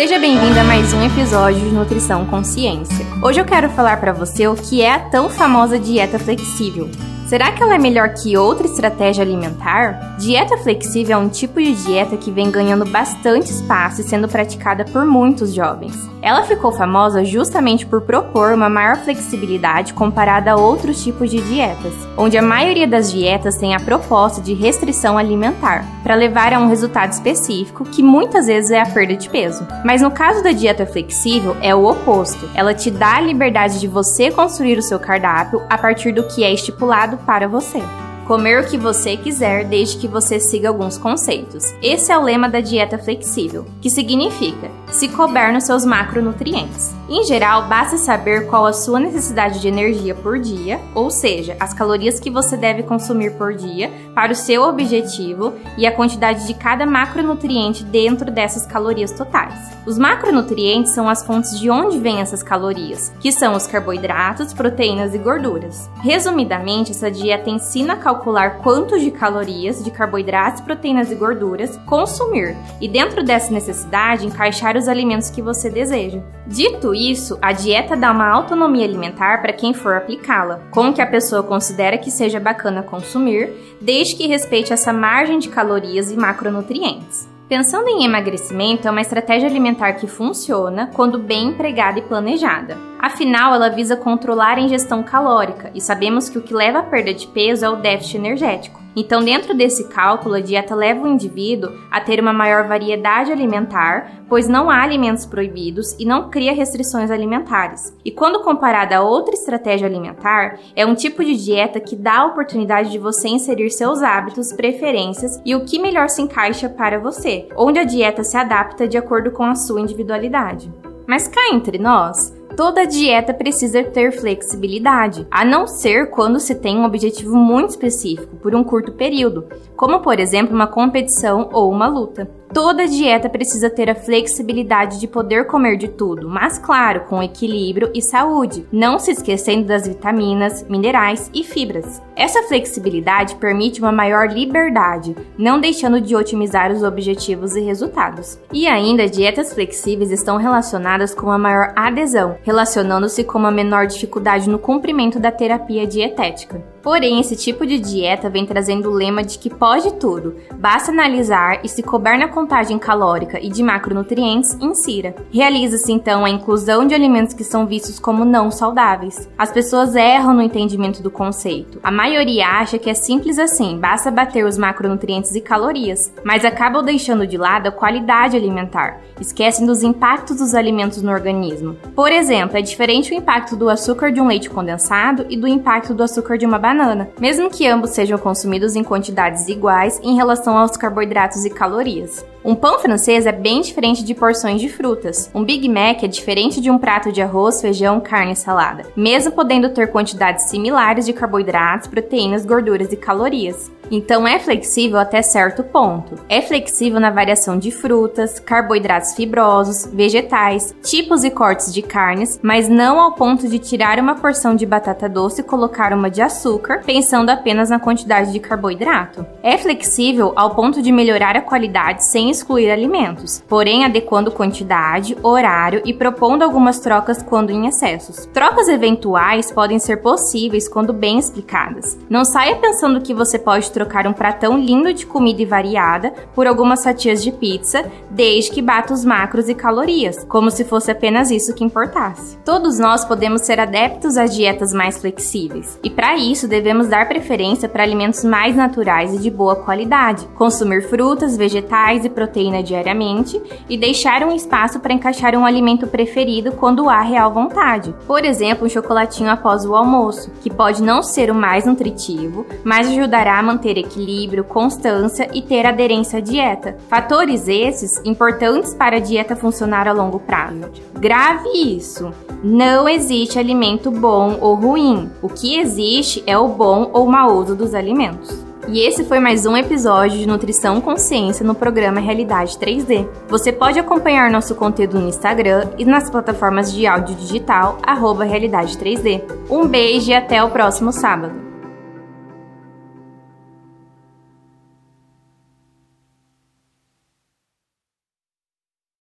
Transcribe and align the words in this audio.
Seja 0.00 0.18
bem-vindo 0.18 0.58
a 0.58 0.64
mais 0.64 0.94
um 0.94 1.04
episódio 1.04 1.60
de 1.60 1.74
Nutrição 1.74 2.24
Consciência. 2.24 3.04
Hoje 3.22 3.38
eu 3.38 3.44
quero 3.44 3.68
falar 3.68 4.00
para 4.00 4.14
você 4.14 4.48
o 4.48 4.54
que 4.54 4.80
é 4.80 4.94
a 4.94 4.98
tão 4.98 5.28
famosa 5.28 5.78
dieta 5.78 6.18
flexível. 6.18 6.88
Será 7.26 7.52
que 7.52 7.62
ela 7.62 7.74
é 7.74 7.78
melhor 7.78 8.14
que 8.14 8.34
outra 8.34 8.66
estratégia 8.66 9.22
alimentar? 9.22 10.16
Dieta 10.18 10.56
flexível 10.56 11.18
é 11.18 11.20
um 11.20 11.28
tipo 11.28 11.60
de 11.60 11.74
dieta 11.84 12.16
que 12.16 12.30
vem 12.30 12.50
ganhando 12.50 12.86
bastante 12.86 13.50
espaço 13.50 14.00
e 14.00 14.04
sendo 14.04 14.26
praticada 14.26 14.86
por 14.86 15.04
muitos 15.04 15.52
jovens. 15.52 15.94
Ela 16.22 16.42
ficou 16.42 16.70
famosa 16.70 17.24
justamente 17.24 17.86
por 17.86 18.02
propor 18.02 18.52
uma 18.52 18.68
maior 18.68 18.96
flexibilidade 18.96 19.94
comparada 19.94 20.52
a 20.52 20.56
outros 20.56 21.02
tipos 21.02 21.30
de 21.30 21.40
dietas, 21.40 21.94
onde 22.16 22.36
a 22.36 22.42
maioria 22.42 22.86
das 22.86 23.10
dietas 23.10 23.56
tem 23.56 23.74
a 23.74 23.80
proposta 23.80 24.40
de 24.40 24.52
restrição 24.52 25.16
alimentar, 25.16 25.84
para 26.02 26.14
levar 26.14 26.52
a 26.52 26.58
um 26.58 26.68
resultado 26.68 27.12
específico, 27.12 27.84
que 27.84 28.02
muitas 28.02 28.46
vezes 28.46 28.70
é 28.70 28.80
a 28.80 28.86
perda 28.86 29.16
de 29.16 29.28
peso. 29.30 29.66
Mas 29.84 30.02
no 30.02 30.10
caso 30.10 30.42
da 30.42 30.52
dieta 30.52 30.84
flexível, 30.84 31.56
é 31.62 31.74
o 31.74 31.86
oposto. 31.86 32.48
Ela 32.54 32.74
te 32.74 32.90
dá 32.90 33.16
a 33.16 33.20
liberdade 33.20 33.80
de 33.80 33.88
você 33.88 34.30
construir 34.30 34.78
o 34.78 34.82
seu 34.82 34.98
cardápio 34.98 35.62
a 35.70 35.78
partir 35.78 36.12
do 36.12 36.24
que 36.24 36.44
é 36.44 36.52
estipulado 36.52 37.16
para 37.18 37.48
você 37.48 37.82
comer 38.30 38.60
o 38.60 38.64
que 38.64 38.78
você 38.78 39.16
quiser 39.16 39.64
desde 39.64 39.98
que 39.98 40.06
você 40.06 40.38
siga 40.38 40.68
alguns 40.68 40.96
conceitos. 40.96 41.64
Esse 41.82 42.12
é 42.12 42.16
o 42.16 42.22
lema 42.22 42.48
da 42.48 42.60
dieta 42.60 42.96
flexível, 42.96 43.66
que 43.80 43.90
significa 43.90 44.70
se 44.90 45.08
couber 45.08 45.52
nos 45.52 45.64
seus 45.64 45.84
macronutrientes. 45.84 46.94
Em 47.08 47.24
geral, 47.24 47.66
basta 47.68 47.96
saber 47.96 48.46
qual 48.46 48.66
a 48.66 48.72
sua 48.72 49.00
necessidade 49.00 49.60
de 49.60 49.66
energia 49.66 50.14
por 50.14 50.38
dia, 50.38 50.80
ou 50.94 51.10
seja, 51.10 51.56
as 51.58 51.74
calorias 51.74 52.20
que 52.20 52.30
você 52.30 52.56
deve 52.56 52.84
consumir 52.84 53.32
por 53.32 53.54
dia 53.54 53.90
para 54.14 54.32
o 54.32 54.36
seu 54.36 54.62
objetivo 54.62 55.54
e 55.76 55.86
a 55.86 55.92
quantidade 55.92 56.46
de 56.46 56.54
cada 56.54 56.86
macronutriente 56.86 57.82
dentro 57.82 58.30
dessas 58.30 58.64
calorias 58.64 59.10
totais. 59.10 59.54
Os 59.86 59.98
macronutrientes 59.98 60.92
são 60.92 61.08
as 61.08 61.24
fontes 61.24 61.58
de 61.58 61.68
onde 61.68 61.98
vêm 61.98 62.20
essas 62.20 62.42
calorias, 62.42 63.12
que 63.18 63.32
são 63.32 63.54
os 63.54 63.66
carboidratos, 63.66 64.52
proteínas 64.52 65.14
e 65.14 65.18
gorduras. 65.18 65.90
Resumidamente, 66.02 66.92
essa 66.92 67.10
dieta 67.10 67.50
ensina 67.50 67.94
a 67.94 67.96
calcular 67.96 68.58
quanto 68.58 68.98
de 68.98 69.10
calorias, 69.10 69.82
de 69.82 69.90
carboidratos, 69.90 70.60
proteínas 70.60 71.10
e 71.10 71.14
gorduras 71.14 71.76
consumir 71.86 72.56
e 72.80 72.86
dentro 72.86 73.24
dessa 73.24 73.52
necessidade 73.52 74.26
encaixar 74.26 74.76
os 74.80 74.88
alimentos 74.88 75.30
que 75.30 75.40
você 75.40 75.70
deseja. 75.70 76.20
Dito 76.46 76.94
isso, 76.94 77.38
a 77.40 77.52
dieta 77.52 77.96
dá 77.96 78.10
uma 78.10 78.28
autonomia 78.28 78.84
alimentar 78.84 79.40
para 79.40 79.52
quem 79.52 79.72
for 79.72 79.94
aplicá-la, 79.94 80.62
com 80.70 80.88
o 80.88 80.92
que 80.92 81.00
a 81.00 81.06
pessoa 81.06 81.42
considera 81.42 81.98
que 81.98 82.10
seja 82.10 82.40
bacana 82.40 82.82
consumir, 82.82 83.52
desde 83.80 84.16
que 84.16 84.26
respeite 84.26 84.72
essa 84.72 84.92
margem 84.92 85.38
de 85.38 85.48
calorias 85.48 86.10
e 86.10 86.16
macronutrientes. 86.16 87.28
Pensando 87.50 87.88
em 87.88 88.04
emagrecimento, 88.04 88.86
é 88.86 88.90
uma 88.92 89.00
estratégia 89.00 89.48
alimentar 89.48 89.94
que 89.94 90.06
funciona 90.06 90.88
quando 90.94 91.18
bem 91.18 91.48
empregada 91.48 91.98
e 91.98 92.02
planejada. 92.02 92.78
Afinal, 92.96 93.52
ela 93.52 93.68
visa 93.68 93.96
controlar 93.96 94.56
a 94.56 94.60
ingestão 94.60 95.02
calórica 95.02 95.68
e 95.74 95.80
sabemos 95.80 96.28
que 96.28 96.38
o 96.38 96.42
que 96.42 96.54
leva 96.54 96.78
à 96.78 96.82
perda 96.84 97.12
de 97.12 97.26
peso 97.26 97.64
é 97.64 97.68
o 97.68 97.74
déficit 97.74 98.18
energético. 98.18 98.80
Então, 98.94 99.22
dentro 99.22 99.54
desse 99.54 99.88
cálculo, 99.88 100.34
a 100.34 100.40
dieta 100.40 100.74
leva 100.74 101.04
o 101.04 101.08
indivíduo 101.08 101.72
a 101.90 102.00
ter 102.00 102.20
uma 102.20 102.32
maior 102.32 102.66
variedade 102.66 103.30
alimentar, 103.30 104.24
pois 104.28 104.48
não 104.48 104.68
há 104.68 104.82
alimentos 104.82 105.24
proibidos 105.24 105.96
e 105.98 106.04
não 106.04 106.28
cria 106.28 106.52
restrições 106.52 107.10
alimentares. 107.10 107.96
E 108.04 108.10
quando 108.10 108.42
comparada 108.42 108.96
a 108.96 109.02
outra 109.02 109.34
estratégia 109.34 109.86
alimentar, 109.86 110.58
é 110.74 110.84
um 110.84 110.94
tipo 110.94 111.24
de 111.24 111.36
dieta 111.36 111.80
que 111.80 111.94
dá 111.94 112.20
a 112.20 112.26
oportunidade 112.26 112.90
de 112.90 112.98
você 112.98 113.28
inserir 113.28 113.70
seus 113.70 114.02
hábitos, 114.02 114.52
preferências 114.52 115.40
e 115.44 115.54
o 115.54 115.64
que 115.64 115.78
melhor 115.78 116.08
se 116.08 116.22
encaixa 116.22 116.68
para 116.68 116.98
você, 116.98 117.48
onde 117.56 117.78
a 117.78 117.84
dieta 117.84 118.24
se 118.24 118.36
adapta 118.36 118.88
de 118.88 118.98
acordo 118.98 119.30
com 119.30 119.44
a 119.44 119.54
sua 119.54 119.80
individualidade. 119.80 120.72
Mas 121.06 121.26
cá 121.26 121.40
entre 121.52 121.78
nós, 121.78 122.32
toda 122.60 122.86
dieta 122.86 123.32
precisa 123.32 123.82
ter 123.82 124.12
flexibilidade, 124.12 125.26
a 125.30 125.46
não 125.46 125.66
ser 125.66 126.10
quando 126.10 126.38
se 126.38 126.54
tem 126.54 126.76
um 126.76 126.84
objetivo 126.84 127.34
muito 127.34 127.70
específico 127.70 128.36
por 128.36 128.54
um 128.54 128.62
curto 128.62 128.92
período, 128.92 129.46
como 129.74 130.00
por 130.00 130.20
exemplo 130.20 130.54
uma 130.54 130.66
competição 130.66 131.48
ou 131.54 131.70
uma 131.70 131.88
luta. 131.88 132.39
Toda 132.52 132.88
dieta 132.88 133.28
precisa 133.28 133.70
ter 133.70 133.88
a 133.88 133.94
flexibilidade 133.94 134.98
de 134.98 135.06
poder 135.06 135.46
comer 135.46 135.76
de 135.76 135.86
tudo, 135.86 136.28
mas 136.28 136.58
claro, 136.58 137.02
com 137.02 137.22
equilíbrio 137.22 137.92
e 137.94 138.02
saúde, 138.02 138.66
não 138.72 138.98
se 138.98 139.12
esquecendo 139.12 139.66
das 139.66 139.86
vitaminas, 139.86 140.66
minerais 140.68 141.30
e 141.32 141.44
fibras. 141.44 142.02
Essa 142.16 142.42
flexibilidade 142.42 143.36
permite 143.36 143.80
uma 143.80 143.92
maior 143.92 144.28
liberdade, 144.28 145.16
não 145.38 145.60
deixando 145.60 146.00
de 146.00 146.16
otimizar 146.16 146.72
os 146.72 146.82
objetivos 146.82 147.54
e 147.54 147.60
resultados. 147.60 148.36
E 148.52 148.66
ainda, 148.66 149.08
dietas 149.08 149.54
flexíveis 149.54 150.10
estão 150.10 150.36
relacionadas 150.36 151.14
com 151.14 151.26
uma 151.26 151.38
maior 151.38 151.72
adesão, 151.76 152.36
relacionando-se 152.42 153.22
com 153.22 153.38
uma 153.38 153.52
menor 153.52 153.86
dificuldade 153.86 154.50
no 154.50 154.58
cumprimento 154.58 155.20
da 155.20 155.30
terapia 155.30 155.86
dietética. 155.86 156.60
Porém, 156.82 157.20
esse 157.20 157.36
tipo 157.36 157.66
de 157.66 157.78
dieta 157.78 158.30
vem 158.30 158.46
trazendo 158.46 158.90
o 158.90 158.94
lema 158.94 159.22
de 159.22 159.38
que 159.38 159.50
pode 159.50 159.92
tudo, 159.94 160.36
basta 160.54 160.90
analisar 160.90 161.60
e 161.64 161.68
se 161.68 161.82
couber 161.82 162.18
na 162.18 162.28
contagem 162.28 162.78
calórica 162.78 163.38
e 163.40 163.48
de 163.48 163.62
macronutrientes, 163.62 164.56
insira. 164.60 165.14
Realiza-se 165.30 165.92
então 165.92 166.24
a 166.24 166.30
inclusão 166.30 166.86
de 166.86 166.94
alimentos 166.94 167.34
que 167.34 167.44
são 167.44 167.66
vistos 167.66 167.98
como 167.98 168.24
não 168.24 168.50
saudáveis. 168.50 169.28
As 169.36 169.52
pessoas 169.52 169.94
erram 169.94 170.34
no 170.34 170.42
entendimento 170.42 171.02
do 171.02 171.10
conceito. 171.10 171.78
A 171.82 171.90
maioria 171.90 172.46
acha 172.46 172.78
que 172.78 172.88
é 172.88 172.94
simples 172.94 173.38
assim, 173.38 173.78
basta 173.78 174.10
bater 174.10 174.44
os 174.44 174.56
macronutrientes 174.56 175.34
e 175.34 175.40
calorias, 175.40 176.12
mas 176.24 176.44
acabam 176.44 176.82
deixando 176.82 177.26
de 177.26 177.36
lado 177.36 177.68
a 177.68 177.72
qualidade 177.72 178.36
alimentar, 178.36 179.00
esquecem 179.20 179.66
dos 179.66 179.82
impactos 179.82 180.38
dos 180.38 180.54
alimentos 180.54 181.02
no 181.02 181.12
organismo. 181.12 181.76
Por 181.94 182.10
exemplo, 182.10 182.56
é 182.56 182.62
diferente 182.62 183.12
o 183.12 183.16
impacto 183.16 183.56
do 183.56 183.68
açúcar 183.68 184.10
de 184.10 184.20
um 184.20 184.26
leite 184.26 184.48
condensado 184.48 185.26
e 185.28 185.36
do 185.36 185.46
impacto 185.46 185.94
do 185.94 186.02
açúcar 186.02 186.38
de 186.38 186.46
uma 186.46 186.58
banana, 186.70 187.10
mesmo 187.20 187.50
que 187.50 187.66
ambos 187.66 187.90
sejam 187.90 188.16
consumidos 188.16 188.76
em 188.76 188.84
quantidades 188.84 189.48
iguais 189.48 190.00
em 190.04 190.14
relação 190.14 190.56
aos 190.56 190.76
carboidratos 190.76 191.44
e 191.44 191.50
calorias. 191.50 192.24
Um 192.42 192.54
pão 192.54 192.78
francês 192.78 193.26
é 193.26 193.32
bem 193.32 193.60
diferente 193.60 194.02
de 194.02 194.14
porções 194.14 194.62
de 194.62 194.68
frutas. 194.68 195.30
Um 195.34 195.44
Big 195.44 195.68
Mac 195.68 196.02
é 196.02 196.08
diferente 196.08 196.58
de 196.58 196.70
um 196.70 196.78
prato 196.78 197.12
de 197.12 197.20
arroz, 197.20 197.60
feijão, 197.60 198.00
carne 198.00 198.32
e 198.32 198.36
salada, 198.36 198.86
mesmo 198.96 199.32
podendo 199.32 199.68
ter 199.68 199.88
quantidades 199.88 200.48
similares 200.48 201.04
de 201.04 201.12
carboidratos, 201.12 201.88
proteínas, 201.88 202.46
gorduras 202.46 202.90
e 202.92 202.96
calorias. 202.96 203.70
Então 203.90 204.26
é 204.26 204.38
flexível 204.38 204.98
até 204.98 205.20
certo 205.20 205.64
ponto. 205.64 206.14
É 206.28 206.40
flexível 206.40 207.00
na 207.00 207.10
variação 207.10 207.58
de 207.58 207.70
frutas, 207.72 208.38
carboidratos 208.38 209.14
fibrosos, 209.14 209.86
vegetais, 209.92 210.74
tipos 210.82 211.24
e 211.24 211.30
cortes 211.30 211.74
de 211.74 211.82
carnes, 211.82 212.38
mas 212.40 212.68
não 212.68 213.00
ao 213.00 213.12
ponto 213.12 213.48
de 213.48 213.58
tirar 213.58 213.98
uma 213.98 214.14
porção 214.14 214.54
de 214.54 214.64
batata 214.64 215.08
doce 215.08 215.40
e 215.40 215.44
colocar 215.44 215.92
uma 215.92 216.08
de 216.08 216.22
açúcar, 216.22 216.82
pensando 216.86 217.30
apenas 217.30 217.68
na 217.70 217.80
quantidade 217.80 218.32
de 218.32 218.38
carboidrato. 218.38 219.26
É 219.42 219.58
flexível 219.58 220.32
ao 220.36 220.54
ponto 220.54 220.80
de 220.80 220.92
melhorar 220.92 221.36
a 221.36 221.42
qualidade 221.42 222.06
sem 222.06 222.29
excluir 222.30 222.70
alimentos, 222.70 223.42
porém 223.48 223.84
adequando 223.84 224.30
quantidade, 224.30 225.16
horário 225.22 225.82
e 225.84 225.92
propondo 225.92 226.42
algumas 226.42 226.78
trocas 226.80 227.22
quando 227.22 227.50
em 227.50 227.66
excessos. 227.66 228.26
Trocas 228.32 228.68
eventuais 228.68 229.50
podem 229.50 229.78
ser 229.78 229.98
possíveis 229.98 230.68
quando 230.68 230.92
bem 230.92 231.18
explicadas. 231.18 231.98
Não 232.08 232.24
saia 232.24 232.56
pensando 232.56 233.00
que 233.00 233.14
você 233.14 233.38
pode 233.38 233.70
trocar 233.70 234.06
um 234.06 234.12
pratão 234.12 234.58
lindo 234.58 234.92
de 234.92 235.06
comida 235.06 235.42
e 235.42 235.46
variada 235.46 236.12
por 236.34 236.46
algumas 236.46 236.82
fatias 236.84 237.22
de 237.22 237.32
pizza, 237.32 237.90
desde 238.10 238.50
que 238.50 238.62
bata 238.62 238.92
os 238.92 239.04
macros 239.04 239.48
e 239.48 239.54
calorias, 239.54 240.24
como 240.24 240.50
se 240.50 240.64
fosse 240.64 240.90
apenas 240.90 241.30
isso 241.30 241.54
que 241.54 241.64
importasse. 241.64 242.36
Todos 242.44 242.78
nós 242.78 243.04
podemos 243.04 243.42
ser 243.42 243.58
adeptos 243.60 244.16
às 244.16 244.34
dietas 244.34 244.72
mais 244.72 244.98
flexíveis, 244.98 245.78
e 245.82 245.90
para 245.90 246.16
isso 246.16 246.48
devemos 246.48 246.88
dar 246.88 247.08
preferência 247.08 247.68
para 247.68 247.82
alimentos 247.82 248.24
mais 248.24 248.54
naturais 248.56 249.14
e 249.14 249.18
de 249.18 249.30
boa 249.30 249.56
qualidade, 249.56 250.26
consumir 250.36 250.88
frutas, 250.88 251.36
vegetais 251.36 252.04
e 252.04 252.10
proteína 252.20 252.62
diariamente 252.62 253.40
e 253.66 253.78
deixar 253.78 254.22
um 254.22 254.34
espaço 254.34 254.78
para 254.78 254.92
encaixar 254.92 255.34
um 255.34 255.46
alimento 255.46 255.86
preferido 255.86 256.52
quando 256.52 256.90
há 256.90 257.00
real 257.00 257.32
vontade. 257.32 257.94
Por 258.06 258.26
exemplo, 258.26 258.66
um 258.66 258.68
chocolatinho 258.68 259.30
após 259.30 259.64
o 259.64 259.74
almoço, 259.74 260.30
que 260.42 260.50
pode 260.50 260.82
não 260.82 261.02
ser 261.02 261.30
o 261.30 261.34
mais 261.34 261.64
nutritivo, 261.64 262.44
mas 262.62 262.88
ajudará 262.88 263.38
a 263.38 263.42
manter 263.42 263.78
equilíbrio, 263.78 264.44
constância 264.44 265.30
e 265.32 265.40
ter 265.40 265.64
aderência 265.64 266.18
à 266.18 266.20
dieta. 266.20 266.76
Fatores 266.90 267.48
esses 267.48 267.98
importantes 268.04 268.74
para 268.74 268.96
a 268.96 269.00
dieta 269.00 269.34
funcionar 269.34 269.88
a 269.88 269.92
longo 269.92 270.20
prazo. 270.20 270.70
Grave 270.98 271.48
isso! 271.48 272.12
Não 272.44 272.86
existe 272.88 273.38
alimento 273.38 273.90
bom 273.90 274.36
ou 274.40 274.54
ruim. 274.54 275.10
O 275.22 275.28
que 275.28 275.58
existe 275.58 276.22
é 276.26 276.36
o 276.36 276.48
bom 276.48 276.90
ou 276.92 277.06
mau 277.06 277.34
uso 277.36 277.54
dos 277.54 277.74
alimentos. 277.74 278.49
E 278.72 278.86
esse 278.86 279.02
foi 279.04 279.18
mais 279.18 279.46
um 279.46 279.56
episódio 279.56 280.16
de 280.16 280.28
Nutrição 280.28 280.80
Consciência 280.80 281.44
no 281.44 281.56
programa 281.56 281.98
Realidade 281.98 282.56
3D. 282.56 283.04
Você 283.26 283.52
pode 283.52 283.80
acompanhar 283.80 284.30
nosso 284.30 284.54
conteúdo 284.54 285.00
no 285.00 285.08
Instagram 285.08 285.70
e 285.76 285.84
nas 285.84 286.08
plataformas 286.08 286.72
de 286.72 286.86
áudio 286.86 287.16
digital, 287.16 287.80
arroba 287.82 288.22
Realidade 288.22 288.78
3D. 288.78 289.24
Um 289.50 289.66
beijo 289.66 290.12
e 290.12 290.14
até 290.14 290.40
o 290.44 290.50
próximo 290.50 290.92
sábado. 290.92 291.49